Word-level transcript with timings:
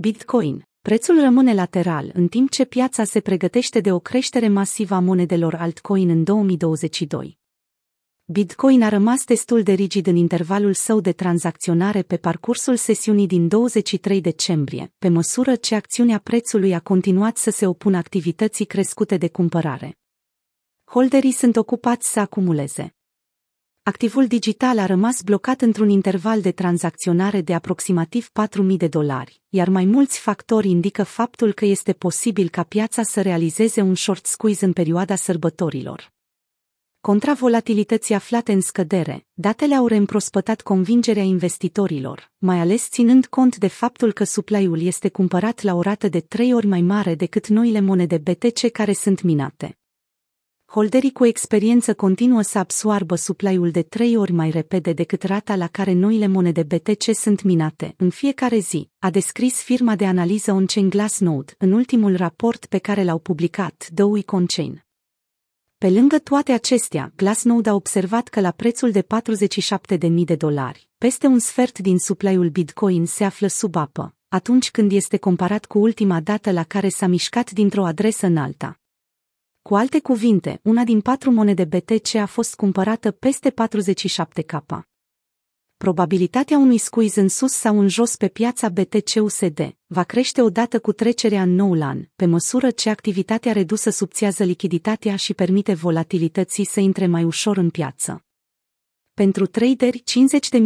Bitcoin. 0.00 0.68
Prețul 0.80 1.20
rămâne 1.20 1.54
lateral 1.54 2.10
în 2.14 2.28
timp 2.28 2.50
ce 2.50 2.64
piața 2.64 3.04
se 3.04 3.20
pregătește 3.20 3.80
de 3.80 3.92
o 3.92 3.98
creștere 3.98 4.48
masivă 4.48 4.94
a 4.94 4.98
monedelor 4.98 5.54
altcoin 5.54 6.08
în 6.08 6.24
2022. 6.24 7.38
Bitcoin 8.24 8.82
a 8.82 8.88
rămas 8.88 9.24
destul 9.24 9.62
de 9.62 9.72
rigid 9.72 10.06
în 10.06 10.16
intervalul 10.16 10.74
său 10.74 11.00
de 11.00 11.12
tranzacționare 11.12 12.02
pe 12.02 12.16
parcursul 12.16 12.76
sesiunii 12.76 13.26
din 13.26 13.48
23 13.48 14.20
decembrie, 14.20 14.92
pe 14.98 15.08
măsură 15.08 15.56
ce 15.56 15.74
acțiunea 15.74 16.18
prețului 16.18 16.74
a 16.74 16.80
continuat 16.80 17.36
să 17.36 17.50
se 17.50 17.66
opună 17.66 17.96
activității 17.96 18.64
crescute 18.64 19.16
de 19.16 19.28
cumpărare. 19.28 19.98
Holderii 20.84 21.32
sunt 21.32 21.56
ocupați 21.56 22.12
să 22.12 22.20
acumuleze 22.20 22.97
activul 23.88 24.26
digital 24.26 24.78
a 24.78 24.86
rămas 24.86 25.22
blocat 25.22 25.60
într-un 25.60 25.88
interval 25.88 26.40
de 26.40 26.52
tranzacționare 26.52 27.40
de 27.40 27.54
aproximativ 27.54 28.30
4.000 28.70 28.76
de 28.76 28.86
dolari, 28.86 29.40
iar 29.48 29.68
mai 29.68 29.84
mulți 29.84 30.18
factori 30.18 30.68
indică 30.68 31.02
faptul 31.02 31.52
că 31.52 31.64
este 31.64 31.92
posibil 31.92 32.48
ca 32.48 32.62
piața 32.62 33.02
să 33.02 33.20
realizeze 33.22 33.80
un 33.80 33.94
short 33.94 34.26
squeeze 34.26 34.64
în 34.64 34.72
perioada 34.72 35.14
sărbătorilor. 35.14 36.12
Contra 37.00 37.32
volatilității 37.32 38.14
aflate 38.14 38.52
în 38.52 38.60
scădere, 38.60 39.26
datele 39.32 39.74
au 39.74 39.86
reîmprospătat 39.86 40.60
convingerea 40.60 41.22
investitorilor, 41.22 42.30
mai 42.38 42.58
ales 42.58 42.88
ținând 42.88 43.26
cont 43.26 43.56
de 43.56 43.68
faptul 43.68 44.12
că 44.12 44.24
supply-ul 44.24 44.82
este 44.82 45.08
cumpărat 45.08 45.62
la 45.62 45.74
o 45.74 45.80
rată 45.80 46.08
de 46.08 46.20
trei 46.20 46.54
ori 46.54 46.66
mai 46.66 46.80
mare 46.80 47.14
decât 47.14 47.46
noile 47.46 47.80
monede 47.80 48.18
BTC 48.18 48.70
care 48.70 48.92
sunt 48.92 49.22
minate 49.22 49.78
holderii 50.70 51.12
cu 51.12 51.26
experiență 51.26 51.94
continuă 51.94 52.42
să 52.42 52.58
absoarbă 52.58 53.14
supply-ul 53.14 53.70
de 53.70 53.82
trei 53.82 54.16
ori 54.16 54.32
mai 54.32 54.50
repede 54.50 54.92
decât 54.92 55.22
rata 55.22 55.56
la 55.56 55.66
care 55.66 55.92
noile 55.92 56.26
monede 56.26 56.62
BTC 56.62 57.14
sunt 57.14 57.42
minate 57.42 57.94
în 57.96 58.10
fiecare 58.10 58.58
zi, 58.58 58.90
a 58.98 59.10
descris 59.10 59.62
firma 59.62 59.96
de 59.96 60.06
analiză 60.06 60.52
on-chain 60.52 60.88
Glassnode 60.88 61.54
în 61.58 61.72
ultimul 61.72 62.16
raport 62.16 62.66
pe 62.66 62.78
care 62.78 63.04
l-au 63.04 63.18
publicat, 63.18 63.88
The 63.94 64.04
Week 64.04 64.32
On-Chain. 64.32 64.84
Pe 65.78 65.90
lângă 65.90 66.18
toate 66.18 66.52
acestea, 66.52 67.12
Glassnode 67.16 67.68
a 67.68 67.74
observat 67.74 68.28
că 68.28 68.40
la 68.40 68.50
prețul 68.50 68.90
de 68.90 69.06
47.000 69.98 70.10
de 70.24 70.34
dolari, 70.34 70.88
peste 70.98 71.26
un 71.26 71.38
sfert 71.38 71.78
din 71.78 71.98
supply-ul 71.98 72.48
Bitcoin 72.48 73.06
se 73.06 73.24
află 73.24 73.46
sub 73.46 73.76
apă, 73.76 74.14
atunci 74.28 74.70
când 74.70 74.92
este 74.92 75.16
comparat 75.16 75.64
cu 75.64 75.78
ultima 75.78 76.20
dată 76.20 76.50
la 76.50 76.62
care 76.62 76.88
s-a 76.88 77.06
mișcat 77.06 77.50
dintr-o 77.50 77.84
adresă 77.84 78.26
în 78.26 78.36
alta. 78.36 78.80
Cu 79.62 79.74
alte 79.74 80.00
cuvinte, 80.00 80.60
una 80.62 80.84
din 80.84 81.00
patru 81.00 81.30
monede 81.30 81.64
BTC 81.64 82.14
a 82.14 82.26
fost 82.26 82.54
cumpărată 82.54 83.10
peste 83.10 83.50
47K. 83.50 84.80
Probabilitatea 85.76 86.58
unui 86.58 86.78
squeeze 86.78 87.20
în 87.20 87.28
sus 87.28 87.52
sau 87.52 87.80
în 87.80 87.88
jos 87.88 88.16
pe 88.16 88.28
piața 88.28 88.68
BTC-USD 88.68 89.76
va 89.86 90.02
crește 90.02 90.42
odată 90.42 90.80
cu 90.80 90.92
trecerea 90.92 91.42
în 91.42 91.54
noul 91.54 91.82
an, 91.82 92.04
pe 92.16 92.26
măsură 92.26 92.70
ce 92.70 92.90
activitatea 92.90 93.52
redusă 93.52 93.90
subțiază 93.90 94.44
lichiditatea 94.44 95.16
și 95.16 95.34
permite 95.34 95.74
volatilității 95.74 96.64
să 96.64 96.80
intre 96.80 97.06
mai 97.06 97.24
ușor 97.24 97.56
în 97.56 97.70
piață. 97.70 98.24
Pentru 99.14 99.46
traderi, 99.46 100.02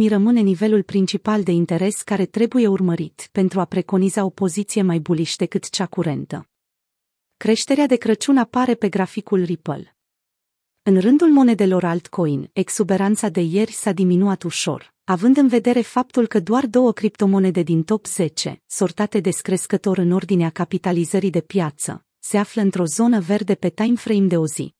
50.000 0.03 0.07
rămâne 0.07 0.39
nivelul 0.39 0.83
principal 0.83 1.43
de 1.43 1.51
interes 1.51 2.01
care 2.01 2.25
trebuie 2.25 2.67
urmărit 2.67 3.29
pentru 3.31 3.59
a 3.59 3.65
preconiza 3.65 4.25
o 4.25 4.29
poziție 4.29 4.81
mai 4.81 4.99
bullish 4.99 5.35
decât 5.35 5.69
cea 5.69 5.85
curentă. 5.85 6.47
Creșterea 7.43 7.85
de 7.85 7.95
Crăciun 7.95 8.37
apare 8.37 8.75
pe 8.75 8.89
graficul 8.89 9.43
Ripple. 9.43 9.97
În 10.83 10.99
rândul 10.99 11.31
monedelor 11.31 11.83
altcoin, 11.83 12.49
exuberanța 12.53 13.29
de 13.29 13.41
ieri 13.41 13.71
s-a 13.71 13.91
diminuat 13.91 14.43
ușor, 14.43 14.93
având 15.03 15.37
în 15.37 15.47
vedere 15.47 15.81
faptul 15.81 16.27
că 16.27 16.39
doar 16.39 16.65
două 16.65 16.91
criptomonede 16.91 17.61
din 17.61 17.83
top 17.83 18.05
10, 18.05 18.61
sortate 18.65 19.19
descrescător 19.19 19.97
în 19.97 20.11
ordinea 20.11 20.49
capitalizării 20.49 21.29
de 21.29 21.41
piață, 21.41 22.05
se 22.19 22.37
află 22.37 22.61
într-o 22.61 22.85
zonă 22.85 23.19
verde 23.19 23.55
pe 23.55 23.69
timeframe 23.69 24.27
de 24.27 24.37
o 24.37 24.45
zi. 24.45 24.75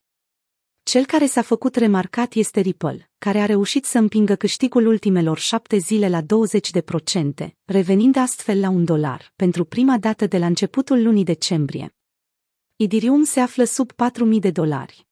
Cel 0.84 1.06
care 1.06 1.26
s-a 1.26 1.42
făcut 1.42 1.76
remarcat 1.76 2.34
este 2.34 2.60
Ripple, 2.60 3.12
care 3.18 3.40
a 3.40 3.46
reușit 3.46 3.86
să 3.86 3.98
împingă 3.98 4.36
câștigul 4.36 4.86
ultimelor 4.86 5.38
șapte 5.38 5.78
zile 5.78 6.10
la 6.10 6.22
20%, 6.22 6.26
revenind 7.64 8.16
astfel 8.16 8.60
la 8.60 8.70
un 8.70 8.86
dolar, 8.86 9.34
pentru 9.36 9.66
prima 9.66 9.98
dată 9.98 10.28
de 10.28 10.38
la 10.38 10.46
începutul 10.46 11.04
lunii 11.04 11.24
decembrie. 11.24 11.96
Idirium 12.76 13.24
se 13.24 13.40
află 13.40 13.64
sub 13.64 13.92
4.000 13.92 14.40
de 14.40 14.52
dolari. 14.52 15.08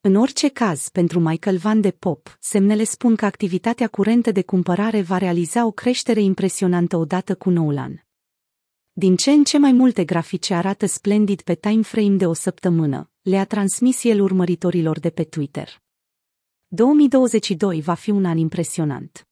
În 0.00 0.14
orice 0.14 0.48
caz, 0.48 0.88
pentru 0.88 1.20
Michael 1.20 1.56
Van 1.56 1.80
de 1.80 1.90
Pop, 1.90 2.36
semnele 2.40 2.84
spun 2.84 3.16
că 3.16 3.24
activitatea 3.24 3.88
curentă 3.88 4.30
de 4.30 4.42
cumpărare 4.42 5.02
va 5.02 5.18
realiza 5.18 5.66
o 5.66 5.70
creștere 5.70 6.20
impresionantă 6.20 6.96
odată 6.96 7.34
cu 7.34 7.50
noul 7.50 7.78
an. 7.78 7.94
Din 8.92 9.16
ce 9.16 9.30
în 9.30 9.44
ce 9.44 9.58
mai 9.58 9.72
multe 9.72 10.04
grafice 10.04 10.54
arată 10.54 10.86
splendid 10.86 11.40
pe 11.42 11.54
timeframe 11.54 12.16
de 12.16 12.26
o 12.26 12.32
săptămână, 12.32 13.10
le-a 13.22 13.44
transmis 13.44 14.04
el 14.04 14.20
urmăritorilor 14.20 14.98
de 14.98 15.10
pe 15.10 15.24
Twitter. 15.24 15.82
2022 16.66 17.80
va 17.80 17.94
fi 17.94 18.10
un 18.10 18.24
an 18.24 18.36
impresionant. 18.36 19.27